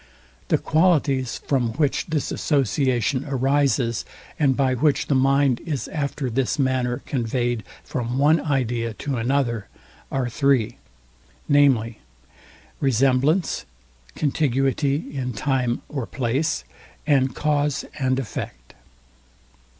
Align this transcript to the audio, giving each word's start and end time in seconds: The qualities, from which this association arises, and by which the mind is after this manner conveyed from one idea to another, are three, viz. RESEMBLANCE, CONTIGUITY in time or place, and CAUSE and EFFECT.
The 0.47 0.57
qualities, 0.57 1.41
from 1.45 1.73
which 1.73 2.07
this 2.07 2.31
association 2.31 3.23
arises, 3.27 4.03
and 4.39 4.57
by 4.57 4.73
which 4.73 5.05
the 5.05 5.13
mind 5.13 5.59
is 5.63 5.87
after 5.89 6.27
this 6.27 6.57
manner 6.57 7.03
conveyed 7.05 7.63
from 7.83 8.17
one 8.17 8.39
idea 8.41 8.95
to 8.95 9.17
another, 9.17 9.67
are 10.11 10.27
three, 10.27 10.77
viz. 11.47 11.93
RESEMBLANCE, 12.79 13.65
CONTIGUITY 14.15 15.15
in 15.15 15.33
time 15.33 15.83
or 15.87 16.07
place, 16.07 16.63
and 17.05 17.35
CAUSE 17.35 17.85
and 17.99 18.17
EFFECT. 18.19 18.73